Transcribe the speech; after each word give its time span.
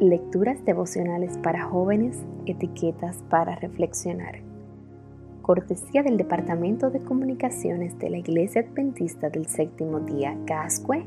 Lecturas 0.00 0.64
devocionales 0.64 1.36
para 1.36 1.62
jóvenes, 1.66 2.16
etiquetas 2.46 3.22
para 3.28 3.56
reflexionar. 3.56 4.36
Cortesía 5.42 6.02
del 6.02 6.16
Departamento 6.16 6.88
de 6.88 7.00
Comunicaciones 7.00 7.98
de 7.98 8.08
la 8.08 8.16
Iglesia 8.16 8.62
Adventista 8.62 9.28
del 9.28 9.44
Séptimo 9.44 10.00
Día, 10.00 10.38
Gascue, 10.46 11.04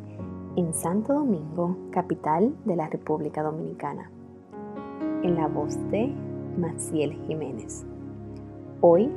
en 0.58 0.76
Santo 0.76 1.15
Domingo, 1.15 1.76
capital 1.90 2.53
de 2.65 2.76
la 2.76 2.87
República 2.87 3.42
Dominicana. 3.42 4.12
En 5.23 5.37
la 5.37 5.47
voz 5.47 5.75
de 5.89 6.13
Maciel 6.60 7.13
Jiménez. 7.25 7.87
Hoy, 8.81 9.10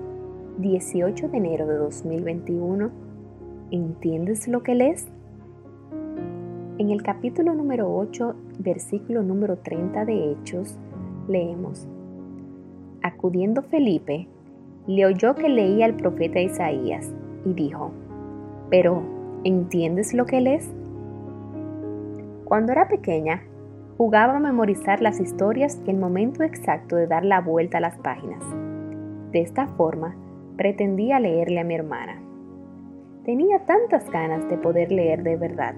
18 0.57 1.29
de 1.29 1.37
enero 1.37 1.67
de 1.67 1.77
2021, 1.77 2.91
¿entiendes 3.71 4.49
lo 4.49 4.63
que 4.63 4.75
lees? 4.75 5.07
En 6.79 6.91
el 6.91 7.03
capítulo 7.03 7.55
número 7.55 7.91
8, 7.91 8.35
versículo 8.59 9.23
número 9.23 9.57
30 9.57 10.05
de 10.05 10.33
Hechos, 10.33 10.77
leemos, 11.27 11.89
Acudiendo 13.03 13.63
Felipe, 13.63 14.29
le 14.87 15.07
oyó 15.07 15.35
que 15.35 15.49
leía 15.49 15.87
al 15.87 15.95
profeta 15.95 16.39
Isaías 16.39 17.11
y 17.47 17.55
dijo, 17.55 17.93
Pero, 18.69 19.03
¿entiendes 19.43 20.13
lo 20.13 20.27
que 20.27 20.43
lees? 20.43 20.71
Cuando 22.45 22.73
era 22.73 22.89
pequeña, 22.89 23.43
jugaba 23.97 24.37
a 24.37 24.41
memorizar 24.41 25.01
las 25.01 25.19
historias 25.19 25.81
el 25.87 25.97
momento 25.97 26.43
exacto 26.43 26.97
de 26.97 27.07
dar 27.07 27.25
la 27.25 27.41
vuelta 27.41 27.79
a 27.79 27.81
las 27.81 27.97
páginas. 27.97 28.45
De 29.33 29.41
esta 29.41 29.67
forma, 29.67 30.15
pretendía 30.59 31.21
leerle 31.21 31.61
a 31.61 31.65
mi 31.65 31.75
hermana. 31.75 32.21
Tenía 33.25 33.61
tantas 33.61 34.11
ganas 34.11 34.47
de 34.51 34.59
poder 34.59 34.93
leer 34.93 35.23
de 35.23 35.37
verdad 35.37 35.75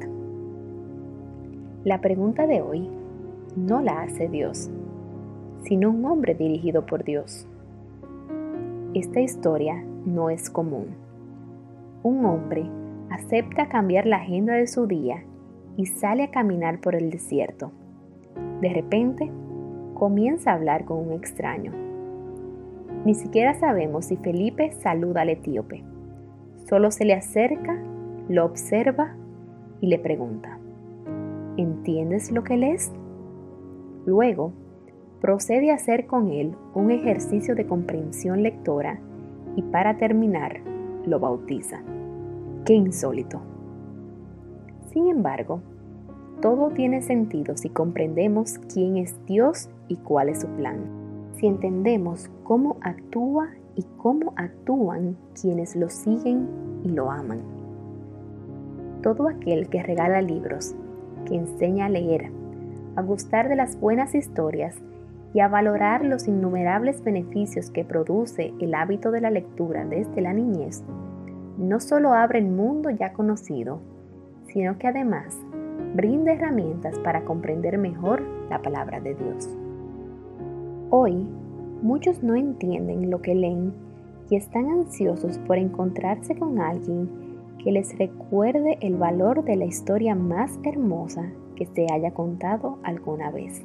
la 1.88 2.02
pregunta 2.02 2.46
de 2.46 2.60
hoy 2.60 2.86
no 3.56 3.80
la 3.80 4.02
hace 4.02 4.28
Dios, 4.28 4.70
sino 5.62 5.88
un 5.88 6.04
hombre 6.04 6.34
dirigido 6.34 6.84
por 6.84 7.02
Dios. 7.02 7.48
Esta 8.92 9.20
historia 9.20 9.82
no 10.04 10.28
es 10.28 10.50
común. 10.50 10.88
Un 12.02 12.26
hombre 12.26 12.66
acepta 13.08 13.70
cambiar 13.70 14.04
la 14.04 14.18
agenda 14.18 14.52
de 14.52 14.66
su 14.66 14.86
día 14.86 15.24
y 15.78 15.86
sale 15.86 16.24
a 16.24 16.30
caminar 16.30 16.78
por 16.78 16.94
el 16.94 17.08
desierto. 17.08 17.72
De 18.60 18.68
repente, 18.68 19.30
comienza 19.94 20.50
a 20.50 20.56
hablar 20.56 20.84
con 20.84 20.98
un 20.98 21.14
extraño. 21.14 21.72
Ni 23.06 23.14
siquiera 23.14 23.54
sabemos 23.54 24.04
si 24.04 24.16
Felipe 24.18 24.72
saluda 24.72 25.22
al 25.22 25.30
etíope. 25.30 25.82
Solo 26.68 26.90
se 26.90 27.06
le 27.06 27.14
acerca, 27.14 27.82
lo 28.28 28.44
observa 28.44 29.16
y 29.80 29.86
le 29.86 29.98
pregunta, 29.98 30.58
¿Entiendes 31.58 32.30
lo 32.30 32.44
que 32.44 32.56
lees? 32.56 32.92
Luego, 34.06 34.52
procede 35.20 35.72
a 35.72 35.74
hacer 35.74 36.06
con 36.06 36.30
él 36.30 36.54
un 36.72 36.92
ejercicio 36.92 37.56
de 37.56 37.66
comprensión 37.66 38.44
lectora 38.44 39.00
y 39.56 39.62
para 39.62 39.98
terminar, 39.98 40.60
lo 41.04 41.18
bautiza. 41.18 41.82
¡Qué 42.64 42.74
insólito! 42.74 43.40
Sin 44.92 45.08
embargo, 45.08 45.60
todo 46.40 46.68
tiene 46.70 47.02
sentido 47.02 47.56
si 47.56 47.70
comprendemos 47.70 48.60
quién 48.72 48.96
es 48.96 49.16
Dios 49.26 49.68
y 49.88 49.96
cuál 49.96 50.28
es 50.28 50.42
su 50.42 50.46
plan. 50.46 50.78
Si 51.32 51.48
entendemos 51.48 52.30
cómo 52.44 52.76
actúa 52.82 53.48
y 53.74 53.84
cómo 53.96 54.32
actúan 54.36 55.16
quienes 55.34 55.74
lo 55.74 55.88
siguen 55.88 56.46
y 56.84 56.90
lo 56.90 57.10
aman. 57.10 57.40
Todo 59.02 59.26
aquel 59.26 59.68
que 59.68 59.82
regala 59.82 60.22
libros 60.22 60.76
que 61.28 61.36
enseña 61.36 61.86
a 61.86 61.88
leer, 61.88 62.30
a 62.96 63.02
gustar 63.02 63.48
de 63.48 63.56
las 63.56 63.78
buenas 63.78 64.14
historias 64.14 64.76
y 65.34 65.40
a 65.40 65.48
valorar 65.48 66.04
los 66.04 66.26
innumerables 66.26 67.04
beneficios 67.04 67.70
que 67.70 67.84
produce 67.84 68.54
el 68.60 68.74
hábito 68.74 69.10
de 69.10 69.20
la 69.20 69.30
lectura 69.30 69.84
desde 69.84 70.22
la 70.22 70.32
niñez, 70.32 70.82
no 71.58 71.80
solo 71.80 72.14
abre 72.14 72.38
el 72.38 72.48
mundo 72.48 72.90
ya 72.90 73.12
conocido, 73.12 73.80
sino 74.46 74.78
que 74.78 74.88
además 74.88 75.36
brinda 75.94 76.32
herramientas 76.32 76.98
para 77.00 77.24
comprender 77.24 77.78
mejor 77.78 78.22
la 78.48 78.62
palabra 78.62 79.00
de 79.00 79.14
Dios. 79.14 79.48
Hoy, 80.90 81.26
muchos 81.82 82.22
no 82.22 82.34
entienden 82.34 83.10
lo 83.10 83.20
que 83.20 83.34
leen 83.34 83.72
y 84.30 84.36
están 84.36 84.70
ansiosos 84.70 85.38
por 85.38 85.58
encontrarse 85.58 86.36
con 86.36 86.60
alguien 86.60 87.27
que 87.62 87.72
les 87.72 87.96
recuerde 87.98 88.78
el 88.80 88.96
valor 88.96 89.44
de 89.44 89.56
la 89.56 89.64
historia 89.64 90.14
más 90.14 90.58
hermosa 90.62 91.30
que 91.56 91.66
se 91.66 91.86
haya 91.92 92.12
contado 92.12 92.78
alguna 92.82 93.30
vez. 93.30 93.62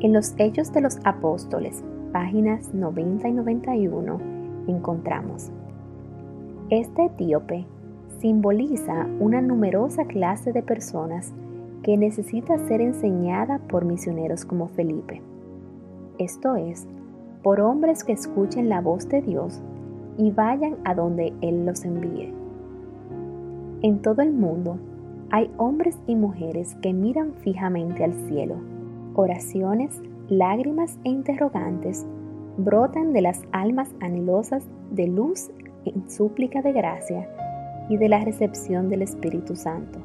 En 0.00 0.12
los 0.12 0.34
Hechos 0.38 0.72
de 0.72 0.80
los 0.80 0.98
Apóstoles, 1.04 1.84
páginas 2.12 2.72
90 2.72 3.28
y 3.28 3.32
91, 3.32 4.20
encontramos, 4.68 5.50
este 6.70 7.06
etíope 7.06 7.66
simboliza 8.20 9.06
una 9.18 9.40
numerosa 9.40 10.04
clase 10.04 10.52
de 10.52 10.62
personas 10.62 11.32
que 11.82 11.96
necesita 11.96 12.58
ser 12.68 12.80
enseñada 12.80 13.58
por 13.58 13.84
misioneros 13.84 14.44
como 14.44 14.68
Felipe. 14.68 15.20
Esto 16.18 16.54
es, 16.56 16.86
por 17.42 17.60
hombres 17.60 18.04
que 18.04 18.12
escuchen 18.12 18.68
la 18.68 18.80
voz 18.80 19.08
de 19.08 19.22
Dios 19.22 19.60
y 20.20 20.30
vayan 20.30 20.76
a 20.84 20.94
donde 20.94 21.32
Él 21.40 21.64
los 21.64 21.82
envíe. 21.86 22.30
En 23.80 24.02
todo 24.02 24.20
el 24.20 24.32
mundo 24.32 24.78
hay 25.30 25.50
hombres 25.56 25.96
y 26.06 26.14
mujeres 26.14 26.76
que 26.82 26.92
miran 26.92 27.32
fijamente 27.40 28.04
al 28.04 28.12
cielo. 28.28 28.56
Oraciones, 29.14 29.98
lágrimas 30.28 30.98
e 31.04 31.08
interrogantes 31.08 32.04
brotan 32.58 33.14
de 33.14 33.22
las 33.22 33.40
almas 33.52 33.88
anhelosas 34.00 34.62
de 34.90 35.06
luz 35.06 35.50
en 35.86 36.10
súplica 36.10 36.60
de 36.60 36.72
gracia 36.72 37.26
y 37.88 37.96
de 37.96 38.10
la 38.10 38.22
recepción 38.22 38.90
del 38.90 39.00
Espíritu 39.00 39.56
Santo. 39.56 40.00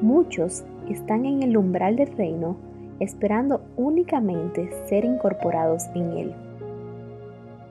Muchos 0.00 0.64
están 0.88 1.26
en 1.26 1.42
el 1.42 1.58
umbral 1.58 1.96
del 1.96 2.16
reino 2.16 2.56
esperando 3.00 3.60
únicamente 3.76 4.70
ser 4.86 5.04
incorporados 5.04 5.88
en 5.94 6.10
él. 6.12 6.34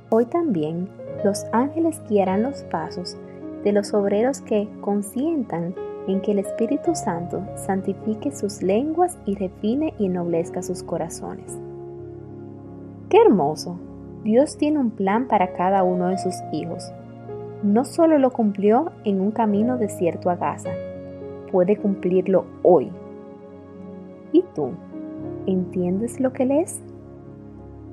Hoy 0.10 0.26
también 0.26 0.88
los 1.24 1.46
ángeles 1.52 2.02
guiarán 2.10 2.44
los 2.44 2.64
pasos 2.64 3.18
de 3.64 3.72
los 3.72 3.94
obreros 3.94 4.42
que 4.42 4.68
consientan 4.82 5.74
en 6.08 6.22
que 6.22 6.32
el 6.32 6.40
Espíritu 6.40 6.96
Santo 6.96 7.44
santifique 7.56 8.32
sus 8.32 8.62
lenguas 8.62 9.18
y 9.26 9.36
refine 9.36 9.94
y 9.98 10.08
ennoblezca 10.08 10.62
sus 10.62 10.84
corazones. 10.84 11.58
¡Qué 13.10 13.22
hermoso! 13.22 13.78
Dios 14.24 14.58
tiene 14.58 14.80
un 14.80 14.92
plan 14.92 15.28
para 15.28 15.54
cada 15.54 15.84
uno 15.84 16.08
de 16.08 16.18
sus 16.18 16.36
hijos. 16.52 16.92
No 17.62 17.86
solo 17.86 18.18
lo 18.18 18.32
cumplió 18.32 18.92
en 19.06 19.22
un 19.22 19.32
camino 19.32 19.78
desierto 19.78 20.30
a 20.30 20.36
Gaza, 20.36 20.72
puede 21.52 21.78
cumplirlo 21.78 22.46
hoy. 22.64 22.92
¿Y 24.32 24.44
tú? 24.56 24.72
¿Entiendes 25.46 26.20
lo 26.20 26.34
que 26.34 26.46
lees? 26.46 26.82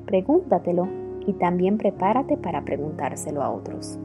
Pregúntatelo 0.07 0.89
y 1.27 1.35
también 1.35 1.79
prepárate 1.79 2.37
para 2.37 2.65
preguntárselo 2.65 3.43
a 3.43 3.51
otros. 3.51 3.99